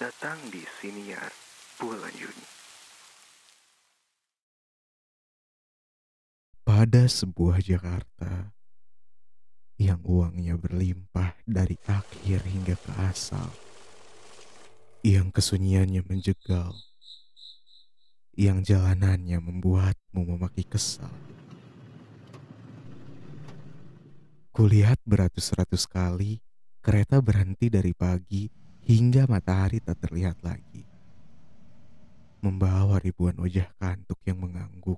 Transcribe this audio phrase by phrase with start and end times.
[0.00, 1.28] datang di Siniar
[1.76, 2.46] bulan Juni.
[6.64, 8.48] Pada sebuah Jakarta
[9.76, 13.52] yang uangnya berlimpah dari akhir hingga ke asal,
[15.04, 16.72] yang kesunyiannya menjegal,
[18.32, 21.12] yang jalanannya membuatmu memaki kesal.
[24.48, 26.40] Kulihat beratus-ratus kali
[26.80, 30.86] kereta berhenti dari pagi hingga matahari tak terlihat lagi.
[32.40, 34.96] Membawa ribuan wajah kantuk yang mengangguk,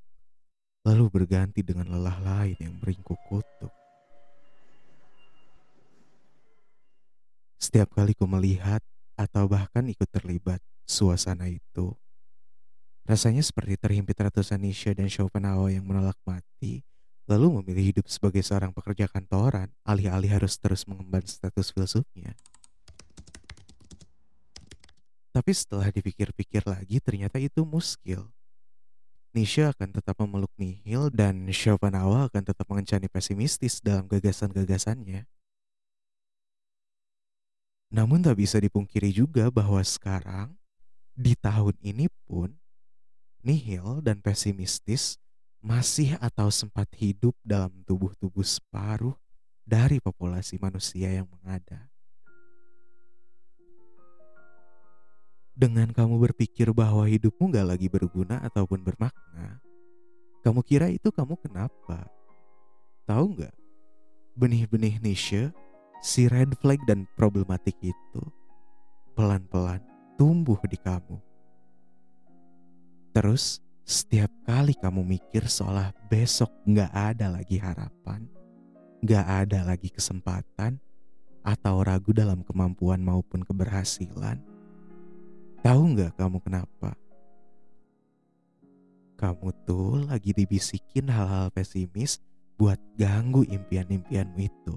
[0.86, 3.74] lalu berganti dengan lelah lain yang beringkuk kutuk.
[7.58, 8.82] Setiap kali ku melihat
[9.18, 11.94] atau bahkan ikut terlibat suasana itu,
[13.06, 16.86] rasanya seperti terhimpit ratusan Nisha dan Schopenhauer yang menolak mati,
[17.26, 22.34] lalu memilih hidup sebagai seorang pekerja kantoran, alih-alih harus terus mengemban status filsufnya.
[25.42, 28.30] Tapi setelah dipikir-pikir lagi ternyata itu muskil.
[29.34, 35.26] Nietzsche akan tetap memeluk nihil dan Schopenhauer akan tetap mengencani pesimistis dalam gagasan-gagasannya.
[37.90, 40.54] Namun tak bisa dipungkiri juga bahwa sekarang,
[41.18, 42.54] di tahun ini pun,
[43.42, 45.18] nihil dan pesimistis
[45.58, 49.18] masih atau sempat hidup dalam tubuh-tubuh separuh
[49.66, 51.91] dari populasi manusia yang mengada.
[55.62, 59.62] Dengan kamu berpikir bahwa hidupmu gak lagi berguna ataupun bermakna,
[60.42, 62.02] kamu kira itu kamu kenapa?
[63.06, 63.54] Tahu nggak?
[64.34, 65.54] Benih-benih niche,
[66.02, 68.22] si red flag dan problematik itu
[69.14, 69.78] pelan-pelan
[70.18, 71.22] tumbuh di kamu.
[73.14, 78.26] Terus setiap kali kamu mikir seolah besok nggak ada lagi harapan,
[78.98, 80.82] nggak ada lagi kesempatan,
[81.46, 84.42] atau ragu dalam kemampuan maupun keberhasilan,
[85.62, 86.90] Tahu nggak kamu kenapa?
[89.14, 92.18] Kamu tuh lagi dibisikin hal-hal pesimis
[92.58, 94.76] buat ganggu impian-impianmu itu.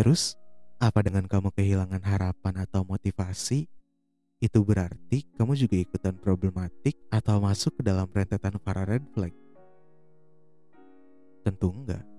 [0.00, 0.40] Terus,
[0.80, 3.68] apa dengan kamu kehilangan harapan atau motivasi?
[4.40, 9.36] Itu berarti kamu juga ikutan problematik atau masuk ke dalam rentetan para red flag?
[11.44, 12.13] Tentu enggak.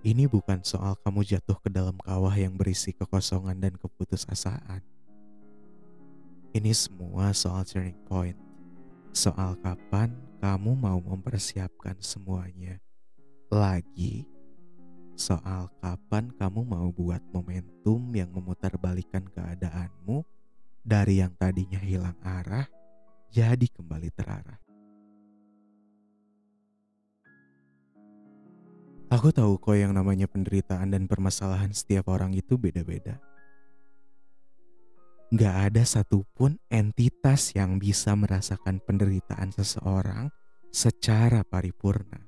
[0.00, 4.80] Ini bukan soal kamu jatuh ke dalam kawah yang berisi kekosongan dan keputusasaan.
[6.56, 8.38] Ini semua soal turning point.
[9.12, 12.80] Soal kapan kamu mau mempersiapkan semuanya.
[13.52, 14.24] Lagi,
[15.20, 20.24] soal kapan kamu mau buat momentum yang memutarbalikkan keadaanmu
[20.80, 22.64] dari yang tadinya hilang arah
[23.28, 24.69] jadi kembali terarah.
[29.10, 33.18] Aku tahu kok yang namanya penderitaan dan permasalahan setiap orang itu beda-beda.
[35.34, 40.30] Gak ada satupun entitas yang bisa merasakan penderitaan seseorang
[40.70, 42.22] secara paripurna.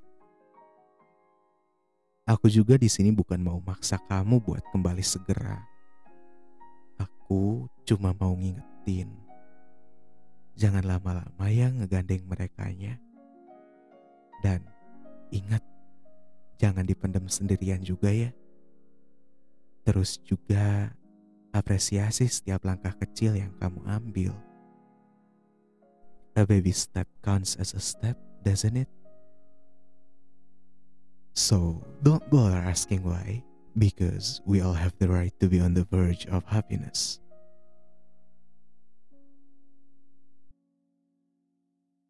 [2.27, 5.63] Aku juga di sini bukan mau maksa kamu buat kembali segera.
[6.99, 9.11] Aku cuma mau ngingetin.
[10.59, 12.99] Jangan lama-lama ya ngegandeng merekanya.
[14.43, 14.67] Dan
[15.31, 15.72] ingat
[16.63, 18.31] jangan dipendam sendirian juga ya.
[19.83, 20.95] Terus juga
[21.51, 24.31] apresiasi setiap langkah kecil yang kamu ambil.
[26.39, 28.15] A baby step counts as a step,
[28.47, 28.89] doesn't it?
[31.35, 33.43] So, don't bother asking why,
[33.75, 37.22] because we all have the right to be on the verge of happiness.